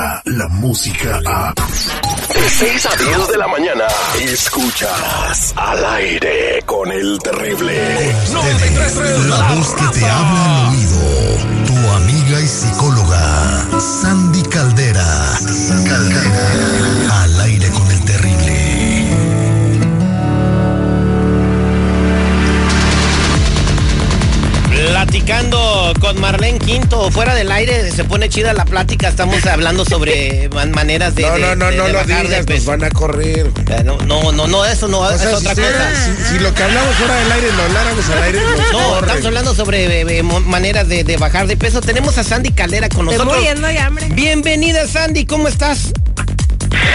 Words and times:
escucha 0.00 0.22
la 0.24 0.48
música 0.48 1.20
a... 1.26 1.54
De 1.54 2.48
6 2.48 2.86
a 2.86 2.96
10 2.96 3.28
de 3.28 3.36
la 3.38 3.48
mañana, 3.48 3.84
escuchas 4.20 5.52
al 5.56 5.84
aire 5.84 6.62
con 6.64 6.90
el 6.90 7.18
terrible. 7.18 8.14
La 9.28 9.54
voz 9.54 9.74
que 9.74 9.98
te 9.98 10.06
habla 10.06 10.68
al 10.68 10.74
oído. 10.74 11.66
Tu 11.66 11.90
amiga 11.96 12.40
y 12.40 12.46
psicóloga, 12.46 13.80
Sandy 13.80 14.19
Platicando 25.04 25.94
con 25.98 26.20
Marlene 26.20 26.58
Quinto, 26.58 27.10
fuera 27.10 27.34
del 27.34 27.50
aire, 27.50 27.90
se 27.90 28.04
pone 28.04 28.28
chida 28.28 28.52
la 28.52 28.66
plática. 28.66 29.08
Estamos 29.08 29.46
hablando 29.46 29.86
sobre 29.86 30.48
man- 30.54 30.72
maneras 30.72 31.14
de. 31.14 31.22
No, 31.22 31.32
de- 31.36 31.40
no, 31.40 31.54
no, 31.56 31.66
de- 31.70 31.76
no 31.78 31.84
de 31.86 31.92
lo 31.94 31.98
bajar 32.00 32.16
de 32.18 32.22
digas, 32.28 32.36
nos 32.40 32.46
peso. 32.46 32.70
van 32.70 32.84
a 32.84 32.90
correr. 32.90 33.50
Eh, 33.70 33.82
No, 33.82 33.96
no, 34.02 34.30
no, 34.30 34.46
no, 34.46 34.62
eso 34.66 34.88
no, 34.88 34.98
O 35.00 35.10
es 35.10 35.22
sea, 35.22 35.30
otra 35.38 35.54
si, 35.54 35.62
cosa. 35.62 35.90
si- 36.28 36.34
si 36.34 36.38
lo 36.38 36.52
que 36.52 36.62
hablamos 36.62 36.94
fuera 36.96 37.14
del 37.16 37.32
aire 37.32 37.48
lo 37.50 37.62
habláramos 37.62 38.08
al 38.10 38.22
aire, 38.24 38.40
nos 38.42 38.58
No, 38.72 38.78
corren. 38.90 39.04
estamos 39.04 39.24
hablando 39.26 39.54
sobre 39.54 40.02
eh, 40.02 40.18
eh, 40.18 40.22
maneras 40.22 40.86
de, 40.86 41.02
de 41.02 41.16
bajar 41.16 41.46
de 41.46 41.56
peso. 41.56 41.80
Tenemos 41.80 42.18
a 42.18 42.22
Sandy 42.22 42.50
Caldera 42.52 42.90
con 42.90 43.08
Estoy 43.08 43.16
nosotros. 43.16 43.36
muriendo 43.38 43.68
de 43.68 43.78
hambre. 43.78 44.06
Bienvenida, 44.10 44.86
Sandy, 44.86 45.24
¿cómo 45.24 45.48
estás? 45.48 45.92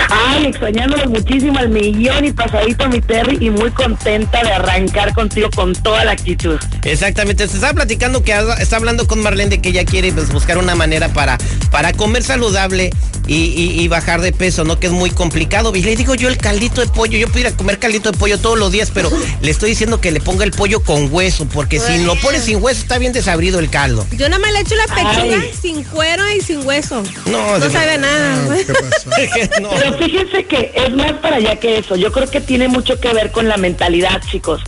Ay, 0.09 0.45
extrañándolos 0.47 1.07
muchísimo 1.09 1.57
al 1.59 1.69
millón 1.69 2.25
y 2.25 2.31
pasadito 2.31 2.87
mi 2.89 3.01
Terry 3.01 3.37
y 3.41 3.49
muy 3.49 3.71
contenta 3.71 4.41
de 4.43 4.51
arrancar 4.53 5.13
contigo 5.13 5.49
con 5.55 5.73
toda 5.73 6.05
la 6.05 6.11
actitud. 6.11 6.57
Exactamente, 6.83 7.47
se 7.47 7.55
estaba 7.55 7.73
platicando 7.73 8.23
que 8.23 8.33
está 8.59 8.75
hablando 8.77 9.07
con 9.07 9.21
Marlene 9.21 9.49
de 9.49 9.61
que 9.61 9.69
ella 9.69 9.85
quiere 9.85 10.11
pues, 10.11 10.31
buscar 10.31 10.57
una 10.57 10.75
manera 10.75 11.09
para, 11.09 11.37
para 11.71 11.93
comer 11.93 12.23
saludable 12.23 12.91
y, 13.27 13.35
y- 13.35 13.81
y 13.81 13.87
bajar 13.87 14.21
de 14.21 14.31
peso, 14.31 14.63
¿no? 14.63 14.79
Que 14.79 14.87
es 14.87 14.93
muy 14.93 15.09
complicado. 15.09 15.75
Y 15.75 15.81
le 15.81 15.95
digo 15.95 16.13
yo 16.15 16.27
el 16.29 16.37
caldito 16.37 16.81
de 16.81 16.87
pollo, 16.87 17.17
yo 17.17 17.27
pudiera 17.27 17.51
comer 17.51 17.79
caldito 17.79 18.11
de 18.11 18.17
pollo 18.17 18.37
todos 18.39 18.57
los 18.59 18.71
días, 18.71 18.91
pero 18.93 19.09
le 19.41 19.51
estoy 19.51 19.71
diciendo 19.71 19.99
que 19.99 20.11
le 20.11 20.19
ponga 20.21 20.43
el 20.45 20.51
pollo 20.51 20.81
con 20.83 21.11
hueso, 21.11 21.45
porque 21.47 21.79
si 21.79 22.03
lo 22.03 22.15
pones 22.17 22.43
sin 22.43 22.61
hueso 22.61 22.81
está 22.81 22.97
bien 22.99 23.13
desabrido 23.13 23.59
el 23.59 23.69
caldo. 23.69 24.05
Yo 24.11 24.29
nada 24.29 24.39
más 24.39 24.51
le 24.53 24.59
echo 24.59 24.75
la 24.75 24.85
pechuga 24.93 25.39
Ay. 25.41 25.51
sin 25.59 25.83
cuero 25.83 26.23
y 26.31 26.41
sin 26.41 26.65
hueso. 26.65 27.01
No, 27.25 27.57
No 27.57 27.69
sabe 27.69 27.97
nada. 27.97 28.55
¿Qué 28.57 28.73
pasó? 28.73 29.09
No. 29.61 29.69
Pero 29.75 29.93
fíjense 29.97 30.45
que 30.45 30.71
es 30.73 30.93
más 30.93 31.13
para 31.13 31.37
allá 31.37 31.55
que 31.57 31.77
eso. 31.77 31.95
Yo 31.95 32.11
creo 32.11 32.29
que 32.29 32.41
tiene 32.41 32.67
mucho 32.67 32.99
que 32.99 33.13
ver 33.13 33.31
con 33.31 33.47
la 33.47 33.57
mentalidad, 33.57 34.21
chicos. 34.29 34.61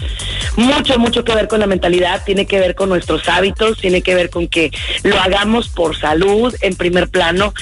Mucho, 0.56 0.98
mucho 1.00 1.24
que 1.24 1.36
ver 1.36 1.48
con 1.48 1.60
la 1.60 1.68
mentalidad. 1.68 2.24
Tiene 2.26 2.46
que 2.46 2.60
ver 2.60 2.76
con 2.76 2.90
nuestros 2.90 3.28
hábitos. 3.30 3.78
Tiene 3.78 4.02
que 4.02 4.16
ver 4.16 4.30
con 4.30 4.48
que 4.48 4.72
lo 5.04 5.20
hagamos 5.20 5.70
por 5.70 5.98
salud 5.98 6.54
en 6.62 6.76
primer 6.76 7.10
plano. 7.10 7.54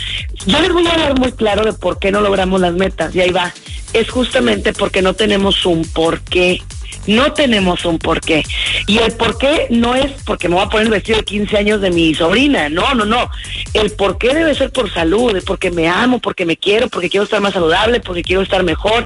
Yo 0.46 0.60
les 0.60 0.72
voy 0.72 0.88
a 0.88 0.98
dar 0.98 1.20
muy 1.20 1.32
claro 1.32 1.64
de 1.64 1.74
por 1.74 2.00
qué 2.00 2.12
no 2.12 2.22
logramos 2.22 2.62
las 2.62 2.74
metas. 2.74 3.16
Y 3.16 3.22
ahí 3.22 3.32
va. 3.32 3.54
Es 3.94 4.10
justamente 4.10 4.74
porque 4.74 5.02
no 5.02 5.14
tenemos 5.14 5.66
un 5.66 5.84
porqué. 5.86 6.62
No 7.08 7.34
tenemos 7.34 7.86
un 7.86 8.00
porqué. 8.00 8.44
Y 8.88 8.98
el 9.00 9.12
porqué 9.14 9.68
no 9.70 9.96
es 9.96 10.12
porque 10.26 10.50
me 10.50 10.56
voy 10.56 10.66
a 10.66 10.70
poner 10.70 10.88
el 10.88 10.92
vestido 10.92 11.20
de 11.20 11.26
15 11.26 11.58
años 11.58 11.82
de 11.82 11.92
mi 11.92 12.14
sobrina. 12.16 12.70
No, 12.70 12.94
no, 12.94 13.06
no. 13.06 13.30
El 13.74 13.92
porqué 13.92 14.34
debe 14.34 14.56
ser 14.56 14.72
por 14.72 14.94
salud, 14.94 15.36
es 15.36 15.44
porque 15.44 15.72
me 15.72 15.88
amo, 15.88 16.20
porque 16.20 16.46
me 16.46 16.58
quiero, 16.58 16.88
porque 16.90 17.10
quiero 17.10 17.24
estar 17.24 17.42
más 17.42 17.54
saludable, 17.54 18.00
porque 18.00 18.24
quiero 18.24 18.42
estar 18.42 18.64
mejor. 18.64 19.06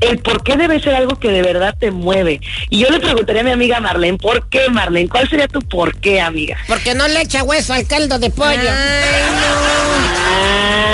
El 0.00 0.18
porqué 0.18 0.56
debe 0.56 0.80
ser 0.80 0.94
algo 0.94 1.18
que 1.18 1.28
de 1.28 1.42
verdad 1.42 1.76
te 1.78 1.90
mueve. 1.90 2.40
Y 2.70 2.80
yo 2.80 2.90
le 2.90 3.00
preguntaría 3.00 3.42
a 3.42 3.44
mi 3.44 3.52
amiga 3.52 3.80
Marlene, 3.80 4.18
¿por 4.18 4.48
qué, 4.48 4.68
Marlene? 4.70 5.08
¿Cuál 5.08 5.28
sería 5.28 5.48
tu 5.48 5.60
porqué, 5.60 6.20
amiga? 6.20 6.56
Porque 6.66 6.94
no 6.94 7.06
le 7.08 7.22
echa 7.22 7.42
hueso 7.42 7.72
al 7.72 7.86
caldo 7.86 8.18
de 8.18 8.30
pollo. 8.30 8.50
Ay, 8.50 9.22
no. 9.40 10.16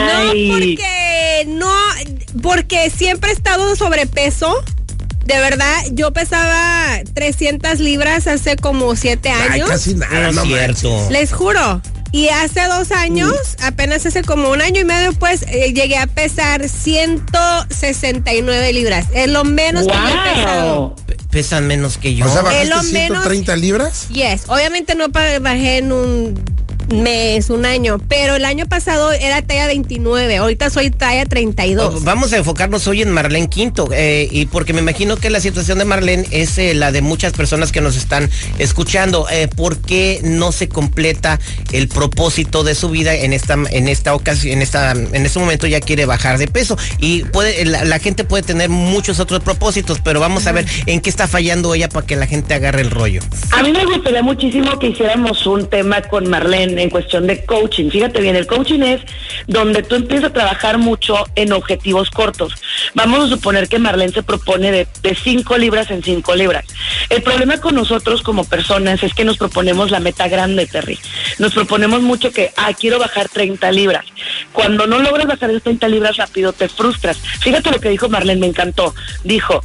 No, 0.02 0.32
porque 0.52 1.44
no, 1.46 1.72
porque 2.42 2.90
siempre 2.90 3.30
he 3.30 3.32
estado 3.32 3.74
sobrepeso. 3.76 4.62
De 5.24 5.38
verdad, 5.38 5.74
yo 5.92 6.12
pesaba 6.12 6.98
300 7.14 7.78
libras 7.80 8.26
hace 8.26 8.56
como 8.56 8.96
7 8.96 9.28
Ay, 9.30 9.48
años. 9.60 9.68
casi 9.70 9.94
No 9.94 10.06
nada, 10.08 10.28
es 10.30 10.34
no 10.34 10.42
cierto. 10.44 11.08
Les 11.10 11.32
juro. 11.32 11.80
Y 12.14 12.28
hace 12.28 12.62
dos 12.66 12.92
años, 12.92 13.32
apenas 13.62 14.04
hace 14.04 14.22
como 14.22 14.50
un 14.50 14.60
año 14.60 14.82
y 14.82 14.84
medio, 14.84 15.14
pues 15.14 15.46
eh, 15.48 15.72
llegué 15.72 15.96
a 15.96 16.06
pesar 16.06 16.68
169 16.68 18.70
libras. 18.74 19.06
Es 19.14 19.30
lo 19.30 19.44
menos 19.44 19.86
que 19.86 19.94
yo 19.94 20.08
he 20.08 20.34
pesado. 20.34 20.94
Pesan 21.30 21.66
menos 21.66 21.96
que 21.96 22.14
yo. 22.14 22.26
O 22.26 22.28
sea, 22.28 22.42
Es 22.60 22.68
lo 22.68 22.76
¿bajaste 22.76 22.92
menos- 22.92 23.22
130 23.24 23.56
libras? 23.56 24.08
Yes, 24.10 24.42
obviamente 24.48 24.94
no 24.94 25.08
bajé 25.08 25.78
en 25.78 25.92
un 25.92 26.34
mes, 26.88 27.50
un 27.50 27.64
año, 27.64 27.98
pero 28.08 28.36
el 28.36 28.44
año 28.44 28.66
pasado 28.66 29.12
era 29.12 29.42
talla 29.42 29.66
29, 29.66 30.36
ahorita 30.36 30.70
soy 30.70 30.90
talla 30.90 31.24
32. 31.26 32.04
Vamos 32.04 32.32
a 32.32 32.38
enfocarnos 32.38 32.86
hoy 32.86 33.02
en 33.02 33.10
Marlene 33.10 33.48
Quinto, 33.48 33.88
eh, 33.92 34.28
y 34.30 34.46
porque 34.46 34.72
me 34.72 34.80
imagino 34.80 35.16
que 35.16 35.30
la 35.30 35.40
situación 35.40 35.78
de 35.78 35.84
Marlene 35.84 36.26
es 36.30 36.58
eh, 36.58 36.74
la 36.74 36.92
de 36.92 37.02
muchas 37.02 37.32
personas 37.32 37.72
que 37.72 37.80
nos 37.80 37.96
están 37.96 38.30
escuchando. 38.58 39.26
Eh, 39.30 39.48
¿Por 39.48 39.78
qué 39.78 40.20
no 40.22 40.52
se 40.52 40.68
completa 40.68 41.38
el 41.72 41.88
propósito 41.88 42.64
de 42.64 42.74
su 42.74 42.90
vida 42.90 43.14
en 43.14 43.32
esta 43.32 43.54
en 43.54 43.88
esta 43.88 44.14
ocasión, 44.14 44.54
en 44.54 44.62
esta 44.62 44.92
en 44.92 45.26
este 45.26 45.38
momento 45.38 45.66
ya 45.66 45.80
quiere 45.80 46.06
bajar 46.06 46.38
de 46.38 46.48
peso 46.48 46.76
y 46.98 47.24
puede 47.24 47.64
la, 47.64 47.84
la 47.84 47.98
gente 47.98 48.24
puede 48.24 48.42
tener 48.42 48.68
muchos 48.68 49.20
otros 49.20 49.40
propósitos, 49.40 50.00
pero 50.00 50.20
vamos 50.20 50.46
a 50.46 50.52
ver 50.52 50.66
en 50.86 51.00
qué 51.00 51.10
está 51.10 51.28
fallando 51.28 51.74
ella 51.74 51.88
para 51.88 52.06
que 52.06 52.16
la 52.16 52.26
gente 52.26 52.54
agarre 52.54 52.82
el 52.82 52.90
rollo. 52.90 53.20
A 53.50 53.62
mí 53.62 53.72
me 53.72 53.84
gustaría 53.84 54.22
muchísimo 54.22 54.78
que 54.78 54.88
hiciéramos 54.88 55.46
un 55.46 55.66
tema 55.68 56.02
con 56.02 56.28
Marlene 56.28 56.81
en 56.82 56.90
cuestión 56.90 57.26
de 57.26 57.44
coaching. 57.44 57.90
Fíjate 57.90 58.20
bien, 58.20 58.36
el 58.36 58.46
coaching 58.46 58.80
es 58.80 59.00
donde 59.46 59.82
tú 59.82 59.94
empiezas 59.94 60.30
a 60.30 60.32
trabajar 60.32 60.78
mucho 60.78 61.16
en 61.36 61.52
objetivos 61.52 62.10
cortos. 62.10 62.54
Vamos 62.94 63.20
a 63.20 63.28
suponer 63.28 63.68
que 63.68 63.78
Marlene 63.78 64.12
se 64.12 64.22
propone 64.22 64.72
de, 64.72 64.86
5 65.14 65.58
libras 65.58 65.90
en 65.90 66.02
5 66.02 66.34
libras. 66.34 66.64
El 67.08 67.22
problema 67.22 67.60
con 67.60 67.74
nosotros 67.74 68.22
como 68.22 68.44
personas 68.44 69.02
es 69.02 69.14
que 69.14 69.24
nos 69.24 69.38
proponemos 69.38 69.90
la 69.90 70.00
meta 70.00 70.28
grande, 70.28 70.66
Terry. 70.66 70.98
Nos 71.38 71.54
proponemos 71.54 72.02
mucho 72.02 72.32
que, 72.32 72.50
ah, 72.56 72.72
quiero 72.78 72.98
bajar 72.98 73.28
30 73.28 73.70
libras. 73.72 74.04
Cuando 74.52 74.86
no 74.86 74.98
logras 74.98 75.26
bajar 75.26 75.50
esas 75.50 75.62
30 75.62 75.88
libras 75.88 76.16
rápido, 76.16 76.52
te 76.52 76.68
frustras. 76.68 77.18
Fíjate 77.40 77.70
lo 77.70 77.80
que 77.80 77.90
dijo 77.90 78.08
Marlene, 78.08 78.40
me 78.40 78.46
encantó. 78.46 78.94
Dijo, 79.24 79.62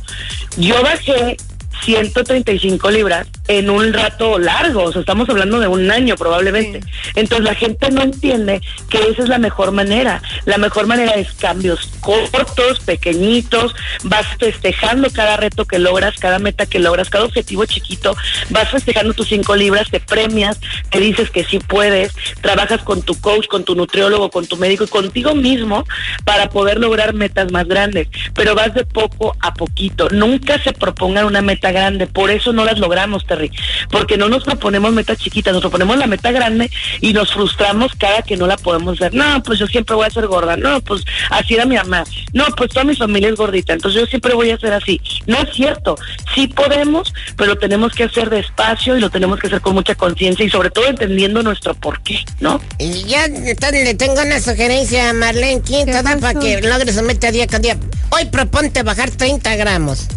yo 0.58 0.82
bajé 0.84 1.38
135 1.84 2.92
libras 2.92 3.28
en 3.48 3.70
un 3.70 3.94
rato 3.94 4.38
largo, 4.40 4.84
o 4.84 4.92
sea, 4.92 5.02
estamos 5.02 5.30
hablando 5.30 5.60
de 5.60 5.68
un 5.68 5.90
año 5.90 6.16
probablemente. 6.16 6.82
Entonces 7.16 7.46
la 7.46 7.56
gente 7.56 7.90
no 7.92 8.02
entiende 8.02 8.62
que 8.90 9.00
esa 9.10 9.24
es 9.24 9.30
la 9.30 9.38
mejor 9.38 9.72
manera. 9.72 10.22
La 10.46 10.58
mejor 10.58 10.88
manera 10.88 11.14
es 11.14 11.32
cambios 11.34 11.90
cortos, 12.02 12.80
pequeñitos, 12.86 13.74
vas 14.04 14.26
festejando 14.40 15.10
cada 15.12 15.38
reto 15.38 15.66
que 15.66 15.80
logras, 15.80 16.16
cada 16.20 16.40
meta 16.40 16.66
que 16.66 16.80
logras, 16.80 17.10
cada 17.10 17.26
objetivo 17.26 17.66
chiquito, 17.66 18.16
vas 18.50 18.70
festejando 18.70 19.14
tus 19.14 19.28
cinco 19.28 19.56
libras, 19.56 19.90
te 19.90 20.00
premias, 20.00 20.60
te 20.90 21.00
dices 21.00 21.30
que 21.30 21.44
sí 21.44 21.60
puedes, 21.60 22.14
trabajas 22.42 22.82
con 22.82 23.02
tu 23.02 23.20
coach, 23.20 23.48
con 23.48 23.64
tu 23.64 23.76
nutriólogo, 23.76 24.30
con 24.30 24.46
tu 24.46 24.58
médico 24.58 24.84
y 24.84 24.88
contigo 24.88 25.36
mismo 25.36 25.86
para 26.24 26.50
poder 26.50 26.80
lograr 26.80 27.14
metas 27.14 27.52
más 27.52 27.68
grandes, 27.68 28.08
pero 28.34 28.56
vas 28.56 28.74
de 28.74 28.86
poco 28.86 29.36
a 29.40 29.54
poquito. 29.54 30.10
Nunca 30.10 30.62
se 30.62 30.74
propongan 30.74 31.26
una 31.26 31.42
meta 31.42 31.67
grande, 31.72 32.08
por 32.08 32.32
eso 32.32 32.54
no 32.54 32.66
las 32.66 32.80
logramos, 32.80 33.26
Terry, 33.26 33.52
porque 33.90 34.18
no 34.18 34.30
nos 34.30 34.44
proponemos 34.44 34.92
metas 34.94 35.18
chiquitas, 35.18 35.54
nos 35.54 35.62
proponemos 35.62 35.98
la 35.98 36.08
meta 36.08 36.32
grande 36.32 36.70
y 37.02 37.14
nos 37.14 37.34
frustramos 37.34 37.94
cada 37.98 38.22
que 38.22 38.38
no 38.38 38.48
la 38.48 38.58
podemos 38.58 38.96
hacer. 38.96 39.14
No, 39.14 39.42
pues 39.44 39.60
yo 39.60 39.68
siempre 39.68 39.96
voy 39.96 40.08
a 40.08 40.10
ser 40.10 40.28
gorda, 40.28 40.58
no, 40.58 40.82
pues 40.82 41.04
así 41.30 41.56
era 41.56 41.66
mi 41.66 41.76
mamá, 41.76 42.04
no, 42.34 42.46
pues 42.56 42.70
toda 42.70 42.86
mi 42.86 42.96
familia 42.96 43.30
es 43.30 43.36
gordita, 43.36 43.74
entonces 43.74 44.02
yo 44.02 44.08
siempre 44.08 44.34
voy 44.34 44.52
a 44.52 44.58
ser 44.58 44.74
así. 44.74 45.02
No 45.26 45.38
es 45.38 45.54
cierto, 45.54 45.98
sí 46.36 46.48
podemos, 46.48 47.14
pero 47.36 47.52
lo 47.52 47.58
tenemos 47.58 47.94
que 47.94 48.04
hacer 48.04 48.30
despacio 48.30 48.98
y 48.98 49.00
lo 49.00 49.10
tenemos 49.10 49.40
que 49.40 49.48
hacer 49.48 49.62
con 49.62 49.74
mucha 49.74 49.96
conciencia 49.96 50.46
y 50.46 50.50
sobre 50.50 50.70
todo 50.70 50.88
entendiendo 50.88 51.44
nuestro 51.44 51.74
porqué, 51.76 52.24
¿no? 52.40 52.62
Y 52.80 53.04
ya 53.04 53.26
entonces, 53.26 53.84
le 53.84 53.94
tengo 53.94 54.22
una 54.22 54.40
sugerencia 54.40 55.10
a 55.10 55.14
Marlene 55.14 55.62
Quinto 55.62 55.92
¿Qué 55.92 56.18
para 56.20 56.40
que 56.40 56.62
logre 56.62 56.94
su 56.94 57.02
meta 57.04 57.32
día 57.32 57.48
con 57.48 57.62
día. 57.62 57.78
Hoy 58.10 58.26
proponte 58.26 58.84
bajar 58.84 59.12
30 59.12 59.56
gramos. 59.56 60.08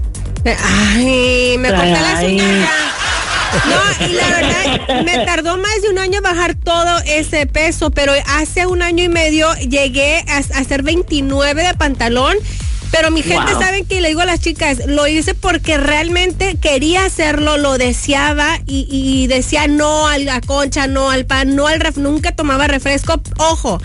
Ay, 0.44 1.56
me 1.58 1.68
corté 1.68 2.26
uñas 2.26 2.60
ya. 2.60 2.94
No, 3.68 4.06
y 4.06 4.12
la 4.12 4.26
verdad, 4.28 5.02
me 5.04 5.24
tardó 5.26 5.56
más 5.56 5.82
de 5.82 5.88
un 5.90 5.98
año 5.98 6.20
bajar 6.22 6.54
todo 6.54 6.98
ese 7.04 7.46
peso, 7.46 7.90
pero 7.90 8.12
hace 8.38 8.66
un 8.66 8.80
año 8.80 9.02
y 9.02 9.08
medio 9.08 9.52
llegué 9.56 10.24
a, 10.28 10.36
a 10.36 10.60
hacer 10.60 10.82
29 10.82 11.62
de 11.66 11.74
pantalón. 11.74 12.36
Pero 12.92 13.10
mi 13.12 13.22
gente, 13.22 13.52
Wow. 13.52 13.62
¿saben 13.62 13.84
qué? 13.86 14.00
Le 14.00 14.08
digo 14.08 14.20
a 14.20 14.26
las 14.26 14.40
chicas, 14.40 14.78
lo 14.86 15.06
hice 15.06 15.34
porque 15.34 15.78
realmente 15.78 16.56
quería 16.60 17.04
hacerlo, 17.04 17.56
lo 17.56 17.78
deseaba 17.78 18.58
y, 18.66 18.88
y 18.90 19.28
decía 19.28 19.68
no 19.68 20.08
a 20.08 20.18
la 20.18 20.40
concha, 20.40 20.88
no 20.88 21.08
al 21.10 21.24
pan, 21.24 21.54
no 21.54 21.68
al 21.68 21.78
ref, 21.78 21.98
nunca 21.98 22.32
tomaba 22.32 22.66
refresco. 22.66 23.20
Ojo, 23.38 23.80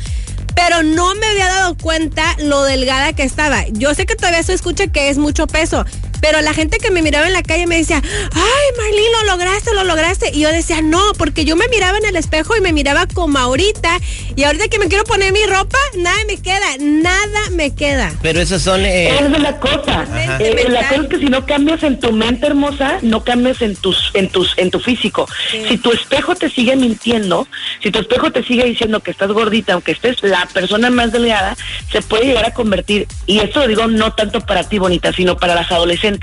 pero 0.56 0.82
no 0.82 1.14
me 1.16 1.28
había 1.28 1.48
dado 1.48 1.76
cuenta 1.78 2.24
lo 2.40 2.64
delgada 2.64 3.14
que 3.14 3.22
estaba. 3.24 3.66
Yo 3.74 3.94
sé 3.94 4.08
que 4.08 4.16
todavía 4.16 4.42
se 4.42 4.54
escucha 4.54 4.88
que 4.88 5.10
es 5.10 5.20
mucho 5.20 5.46
peso, 5.46 5.86
Pero 6.28 6.42
la 6.42 6.56
gente 6.56 6.80
que 6.80 6.90
me 6.90 7.04
miraba 7.04 7.28
en 7.28 7.34
la 7.34 7.44
calle 7.44 7.68
me 7.68 7.78
decía, 7.78 8.02
ay, 8.04 8.78
Marlene, 8.80 9.10
lo 9.12 9.36
lograste, 9.36 9.76
lo 9.76 9.84
lograste. 9.84 10.32
Y 10.34 10.40
yo 10.40 10.50
decía, 10.50 10.82
no, 10.82 11.14
porque 11.20 11.46
yo 11.46 11.56
me 11.56 11.68
miraba 11.68 12.00
en 12.00 12.06
el 12.06 12.16
espejo 12.16 12.58
y 12.58 12.62
me 12.62 12.74
miraba 12.74 13.06
como 13.06 13.38
ahorita. 13.38 14.00
Y 14.36 14.44
ahorita 14.44 14.68
que 14.68 14.80
me 14.80 14.88
quiero 14.88 15.04
poner 15.04 15.32
mi 15.34 15.46
ropa, 15.46 15.78
nada 15.96 16.18
me 16.26 16.38
queda, 16.38 16.66
nada 16.80 17.50
me 17.52 17.76
queda. 17.76 18.12
Pero 18.24 18.42
esos 18.42 18.64
son... 18.64 18.84
Eh... 18.84 19.10
Esa 19.10 19.26
es 19.28 19.40
la 19.40 19.60
cosa. 19.60 20.08
Eh, 20.40 20.66
la 20.68 20.88
cosa 20.88 21.02
es 21.04 21.10
que 21.10 21.20
si 21.20 21.26
no 21.26 21.46
cambias 21.46 21.84
en 21.84 22.00
tu 22.00 22.12
mente 22.12 22.48
hermosa, 22.48 22.98
no 23.04 23.24
cambias 23.24 23.62
en 23.62 23.76
tus, 23.76 24.10
en 24.16 24.28
tus, 24.30 24.58
en 24.58 24.72
tu 24.72 24.80
físico. 24.80 25.28
Si 25.70 25.78
tu 25.78 25.92
espejo 25.92 26.34
te 26.34 26.50
sigue 26.50 26.76
mintiendo, 26.76 27.48
si 27.84 27.92
tu 27.92 28.00
espejo 28.00 28.32
te 28.32 28.44
sigue 28.44 28.64
diciendo 28.64 29.00
que 29.02 29.12
estás 29.12 29.32
gordita, 29.32 29.74
aunque 29.74 29.92
estés 29.92 30.24
la 30.24 30.48
persona 30.52 30.90
más 30.90 31.12
delgada, 31.12 31.56
se 31.92 32.02
puede 32.02 32.26
llegar 32.26 32.46
a 32.46 32.54
convertir, 32.56 33.08
y 33.28 33.42
esto 33.42 33.60
lo 33.60 33.68
digo 33.68 33.86
no 33.86 34.14
tanto 34.14 34.42
para 34.42 34.68
ti, 34.68 34.80
bonita, 34.80 35.14
sino 35.14 35.38
para 35.38 35.54
las 35.54 35.72
adolescentes, 35.72 36.15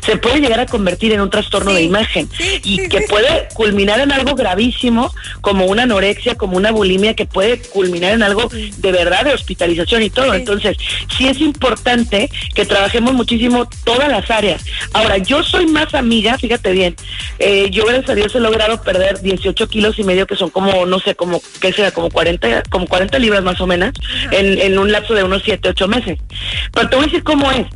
se 0.00 0.16
puede 0.16 0.40
llegar 0.40 0.60
a 0.60 0.66
convertir 0.66 1.12
en 1.12 1.20
un 1.20 1.30
trastorno 1.30 1.72
de 1.72 1.82
imagen 1.82 2.28
y 2.64 2.88
que 2.88 3.02
puede 3.02 3.48
culminar 3.54 4.00
en 4.00 4.12
algo 4.12 4.34
gravísimo, 4.34 5.12
como 5.40 5.66
una 5.66 5.82
anorexia, 5.84 6.34
como 6.34 6.56
una 6.56 6.70
bulimia, 6.70 7.14
que 7.14 7.26
puede 7.26 7.60
culminar 7.60 8.12
en 8.12 8.22
algo 8.22 8.48
de 8.48 8.92
verdad 8.92 9.24
de 9.24 9.34
hospitalización 9.34 10.02
y 10.02 10.10
todo. 10.10 10.34
Entonces, 10.34 10.76
sí 11.16 11.26
es 11.28 11.40
importante 11.40 12.30
que 12.54 12.64
trabajemos 12.64 13.14
muchísimo 13.14 13.68
todas 13.84 14.08
las 14.08 14.30
áreas. 14.30 14.64
Ahora, 14.92 15.18
yo 15.18 15.42
soy 15.42 15.66
más 15.66 15.94
amiga, 15.94 16.38
fíjate 16.38 16.72
bien, 16.72 16.96
eh, 17.38 17.68
yo 17.70 17.84
gracias 17.84 18.10
a 18.10 18.14
Dios 18.14 18.34
he 18.34 18.40
logrado 18.40 18.82
perder 18.82 19.20
18 19.20 19.68
kilos 19.68 19.98
y 19.98 20.04
medio, 20.04 20.26
que 20.26 20.36
son 20.36 20.50
como, 20.50 20.86
no 20.86 20.98
sé, 20.98 21.14
como, 21.14 21.40
¿qué 21.60 21.72
será? 21.72 21.90
Como 21.90 22.10
40, 22.10 22.64
como 22.70 22.86
40 22.86 23.18
libras 23.18 23.42
más 23.42 23.60
o 23.60 23.66
menos, 23.66 23.92
en, 24.30 24.58
en 24.58 24.78
un 24.78 24.92
lapso 24.92 25.14
de 25.14 25.24
unos 25.24 25.42
7, 25.44 25.68
8 25.68 25.88
meses. 25.88 26.18
Pero 26.72 26.88
te 26.88 26.96
voy 26.96 27.04
a 27.04 27.06
decir 27.06 27.24
cómo 27.24 27.50
es. 27.50 27.66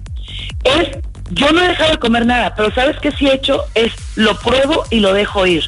Es, 0.65 0.89
yo 1.35 1.51
no 1.53 1.63
he 1.63 1.69
dejado 1.69 1.93
de 1.93 1.99
comer 1.99 2.27
nada, 2.27 2.55
pero 2.55 2.73
¿sabes 2.75 2.99
qué 3.01 3.11
sí 3.13 3.27
he 3.27 3.35
hecho? 3.35 3.65
Es 3.75 3.93
lo 4.17 4.37
pruebo 4.39 4.85
y 4.91 5.01
lo 5.01 5.13
dejo 5.13 5.47
ir. 5.47 5.65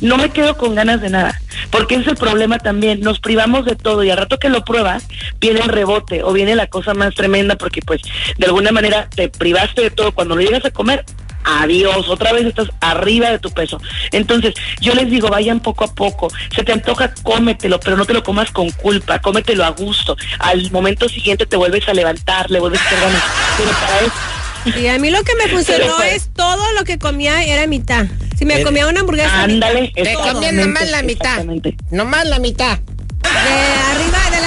No 0.00 0.16
me 0.16 0.30
quedo 0.30 0.56
con 0.56 0.74
ganas 0.74 1.00
de 1.00 1.10
nada, 1.10 1.40
porque 1.70 1.96
es 1.96 2.06
el 2.06 2.16
problema 2.16 2.58
también. 2.58 3.00
Nos 3.00 3.20
privamos 3.20 3.64
de 3.64 3.76
todo 3.76 4.02
y 4.04 4.10
al 4.10 4.18
rato 4.18 4.38
que 4.38 4.48
lo 4.48 4.64
pruebas, 4.64 5.06
viene 5.40 5.60
el 5.60 5.68
rebote 5.68 6.22
o 6.22 6.32
viene 6.32 6.54
la 6.54 6.66
cosa 6.66 6.94
más 6.94 7.14
tremenda, 7.14 7.56
porque 7.56 7.82
pues 7.82 8.02
de 8.36 8.46
alguna 8.46 8.72
manera 8.72 9.08
te 9.08 9.28
privaste 9.28 9.82
de 9.82 9.90
todo. 9.90 10.12
Cuando 10.12 10.34
lo 10.34 10.42
llegas 10.42 10.64
a 10.64 10.70
comer, 10.70 11.04
adiós, 11.44 12.08
otra 12.08 12.32
vez 12.32 12.44
estás 12.44 12.68
arriba 12.80 13.30
de 13.30 13.38
tu 13.38 13.50
peso. 13.50 13.80
Entonces, 14.12 14.54
yo 14.80 14.94
les 14.94 15.08
digo, 15.08 15.28
vayan 15.28 15.60
poco 15.60 15.84
a 15.84 15.94
poco. 15.94 16.28
Se 16.54 16.64
te 16.64 16.72
antoja, 16.72 17.14
cómetelo, 17.22 17.78
pero 17.80 17.96
no 17.96 18.04
te 18.04 18.12
lo 18.12 18.22
comas 18.22 18.50
con 18.50 18.70
culpa, 18.70 19.20
cómetelo 19.20 19.64
a 19.64 19.70
gusto. 19.70 20.16
Al 20.40 20.70
momento 20.72 21.08
siguiente 21.08 21.46
te 21.46 21.56
vuelves 21.56 21.88
a 21.88 21.94
levantar, 21.94 22.50
le 22.50 22.60
vuelves 22.60 22.80
a 22.80 22.84
hacer 22.84 23.00
ganas. 23.00 23.22
Pero 23.56 23.70
para 23.70 24.00
eso 24.00 24.35
y 24.74 24.86
a 24.88 24.98
mí 24.98 25.10
lo 25.10 25.22
que 25.22 25.34
me 25.36 25.48
funcionó 25.48 26.02
es 26.02 26.30
todo 26.34 26.72
lo 26.72 26.84
que 26.84 26.98
comía 26.98 27.44
era 27.44 27.66
mitad. 27.66 28.06
Si 28.38 28.44
me 28.44 28.62
comía 28.62 28.86
una 28.86 29.00
hamburguesa. 29.00 29.44
Ándale, 29.44 29.92
te 29.94 30.14
comía 30.14 30.52
nomás 30.52 30.90
la 30.90 31.02
mitad. 31.02 31.44
Nomás 31.90 32.26
la 32.26 32.38
mitad. 32.38 32.78
De 32.78 33.75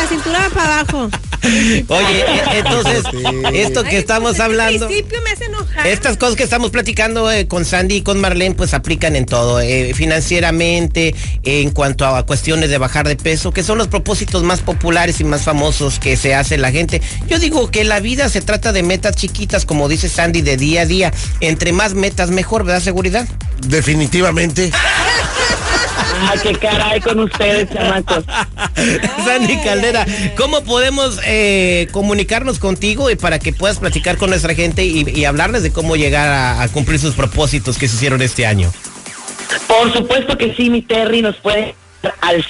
cintura 0.10 0.50
para 0.54 0.80
abajo. 0.80 1.10
Oye, 1.88 2.26
e, 2.54 2.60
entonces, 2.60 3.04
esto 3.54 3.84
que 3.84 3.98
estamos 3.98 4.40
hablando. 4.40 4.88
principio 4.88 5.22
me 5.24 5.32
hace 5.32 5.46
enojar. 5.46 5.88
Estas 5.88 6.18
cosas 6.18 6.36
que 6.36 6.44
estamos 6.44 6.72
platicando 6.72 7.32
eh, 7.32 7.48
con 7.48 7.66
Sandy 7.66 7.98
y 7.98 8.02
con 8.02 8.20
Marlene, 8.20 8.56
pues 8.56 8.74
aplican 8.74 9.16
en 9.16 9.26
todo. 9.26 9.62
Eh, 9.62 9.94
financieramente, 9.94 11.16
en 11.44 11.72
cuanto 11.72 12.06
a 12.06 12.26
cuestiones 12.26 12.70
de 12.70 12.78
bajar 12.78 13.08
de 13.08 13.16
peso, 13.16 13.52
que 13.52 13.64
son 13.64 13.78
los 13.78 13.88
propósitos 13.88 14.44
más 14.44 14.62
populares 14.62 15.20
y 15.22 15.24
más 15.24 15.44
famosos 15.44 16.00
que 16.00 16.18
se 16.18 16.36
hace 16.36 16.58
la 16.58 16.72
gente. 16.72 17.02
Yo 17.28 17.40
digo 17.40 17.70
que 17.72 17.84
la 17.84 18.00
vida 18.00 18.30
se 18.30 18.42
trata 18.42 18.72
de 18.72 18.84
metas 18.84 19.16
chiquitas, 19.16 19.66
como 19.66 19.88
dice 19.88 20.10
Sandy, 20.10 20.42
de 20.42 20.58
día 20.58 20.82
a 20.82 20.86
día. 20.86 21.14
Entre 21.40 21.72
más 21.72 21.94
metas, 21.94 22.32
mejor, 22.32 22.64
¿verdad? 22.64 22.82
Seguridad. 22.82 23.28
Definitivamente. 23.68 24.72
Ah, 26.22 26.34
qué 26.42 26.54
caray 26.54 27.00
con 27.00 27.20
ustedes, 27.20 27.70
chamacos. 27.72 28.26
Sandy 29.26 29.58
Caldera, 29.64 30.06
¿cómo 30.38 30.64
podemos 30.64 31.20
eh, 31.26 31.88
comunicarnos 31.92 32.60
contigo 32.60 33.10
y 33.10 33.16
para 33.16 33.40
que 33.40 33.54
puedas 33.54 33.80
platicar 33.80 34.18
con 34.18 34.30
nuestra 34.30 34.54
gente 34.54 34.86
y, 34.86 35.26
hablarles 35.26 35.64
de 35.64 35.72
cómo 35.72 35.96
llegar 35.96 36.30
a, 36.62 36.68
cumplir 36.70 37.00
sus 37.00 37.16
propósitos 37.16 37.78
que 37.78 37.88
se 37.88 37.96
hicieron 37.96 38.22
este 38.22 38.46
año? 38.46 38.72
Por 39.68 39.94
supuesto 39.94 40.38
que 40.38 40.54
sí, 40.56 40.70
mi 40.70 40.82
Terry 40.82 41.22
nos 41.22 41.36
puede 41.38 41.76
al 42.22 42.46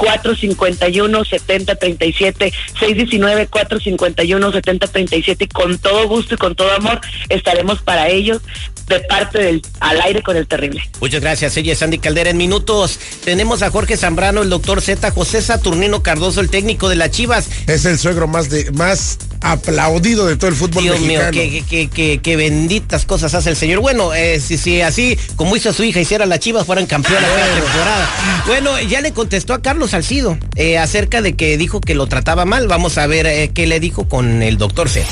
619-451-7037, 0.00 2.52
619-451-7037 2.80 5.36
y 5.40 5.48
con 5.48 5.76
todo 5.78 6.08
gusto 6.08 6.34
y 6.34 6.38
con 6.38 6.54
todo 6.54 6.72
amor 6.72 7.00
estaremos 7.28 7.82
para 7.82 8.08
ellos 8.08 8.40
de 8.88 9.00
parte 9.00 9.38
del 9.38 9.60
al 9.78 10.00
aire 10.02 10.22
con 10.22 10.36
el 10.36 10.46
terrible. 10.46 10.82
Muchas 11.00 11.20
gracias, 11.20 11.56
ella 11.56 11.72
es 11.72 11.78
Sandy 11.78 11.98
Caldera. 11.98 12.30
En 12.30 12.36
minutos 12.36 13.00
tenemos 13.24 13.62
a 13.62 13.70
Jorge 13.70 13.96
Zambrano, 13.96 14.42
el 14.42 14.50
doctor 14.50 14.82
Z, 14.82 15.10
José 15.12 15.40
Saturnino 15.40 16.02
Cardoso, 16.02 16.40
el 16.40 16.50
técnico 16.50 16.88
de 16.88 16.96
las 16.96 17.10
Chivas. 17.10 17.48
Es 17.68 17.84
el 17.84 17.96
suegro 17.98 18.26
más 18.26 18.50
de 18.50 18.70
más 18.72 19.18
aplaudido 19.42 20.26
de 20.26 20.36
todo 20.36 20.48
el 20.48 20.56
fútbol 20.56 20.82
Dios 20.82 21.00
mexicano. 21.00 21.32
mío, 21.32 22.20
qué, 22.22 22.36
benditas 22.36 23.06
cosas 23.06 23.32
hace 23.34 23.50
el 23.50 23.56
señor. 23.56 23.80
Bueno, 23.80 24.12
eh, 24.12 24.40
si, 24.40 24.82
así 24.82 25.16
como 25.36 25.56
hizo 25.56 25.72
su 25.72 25.84
hija, 25.84 26.00
hiciera 26.00 26.26
las 26.26 26.40
Chivas, 26.40 26.66
fueran 26.66 26.86
campeonas 26.86 27.30
de 27.30 27.38
la 27.38 27.46
temporada. 27.46 28.10
Bueno, 28.46 28.80
ya 28.80 29.00
le 29.00 29.12
contestó 29.12 29.54
a 29.54 29.62
Carlos 29.62 29.89
Salcido 29.90 30.38
eh, 30.54 30.78
acerca 30.78 31.20
de 31.20 31.34
que 31.34 31.58
dijo 31.58 31.80
que 31.80 31.96
lo 31.96 32.06
trataba 32.06 32.44
mal. 32.44 32.68
Vamos 32.68 32.96
a 32.96 33.08
ver 33.08 33.26
eh, 33.26 33.50
qué 33.52 33.66
le 33.66 33.80
dijo 33.80 34.08
con 34.08 34.42
el 34.42 34.56
doctor 34.56 34.88
Z. 34.88 35.04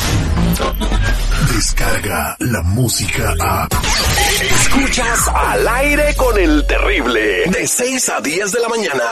Descarga 1.53 2.37
la 2.39 2.63
música 2.63 3.35
a. 3.41 3.69
Escuchas 4.41 5.29
al 5.35 5.67
aire 5.67 6.15
con 6.17 6.39
el 6.39 6.65
terrible. 6.67 7.51
De 7.51 7.67
6 7.67 8.09
a 8.09 8.21
10 8.21 8.53
de 8.53 8.61
la 8.61 8.69
mañana. 8.69 9.05